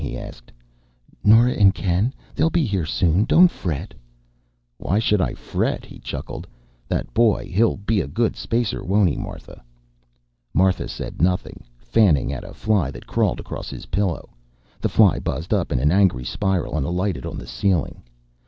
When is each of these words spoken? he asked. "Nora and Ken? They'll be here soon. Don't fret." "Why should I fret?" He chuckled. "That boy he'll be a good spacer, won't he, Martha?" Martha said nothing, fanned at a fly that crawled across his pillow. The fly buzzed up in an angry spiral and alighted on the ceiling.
he 0.01 0.17
asked. 0.17 0.51
"Nora 1.23 1.51
and 1.51 1.75
Ken? 1.75 2.11
They'll 2.33 2.49
be 2.49 2.65
here 2.65 2.87
soon. 2.87 3.23
Don't 3.23 3.51
fret." 3.51 3.93
"Why 4.79 4.97
should 4.97 5.21
I 5.21 5.35
fret?" 5.35 5.85
He 5.85 5.99
chuckled. 5.99 6.47
"That 6.87 7.13
boy 7.13 7.47
he'll 7.53 7.77
be 7.77 8.01
a 8.01 8.07
good 8.07 8.35
spacer, 8.35 8.83
won't 8.83 9.09
he, 9.09 9.15
Martha?" 9.15 9.63
Martha 10.55 10.87
said 10.87 11.21
nothing, 11.21 11.63
fanned 11.77 12.31
at 12.31 12.43
a 12.43 12.51
fly 12.55 12.89
that 12.89 13.05
crawled 13.05 13.39
across 13.39 13.69
his 13.69 13.85
pillow. 13.93 14.29
The 14.79 14.89
fly 14.89 15.19
buzzed 15.19 15.53
up 15.53 15.71
in 15.71 15.79
an 15.79 15.91
angry 15.91 16.25
spiral 16.25 16.75
and 16.77 16.83
alighted 16.87 17.27
on 17.27 17.37
the 17.37 17.45
ceiling. 17.45 18.01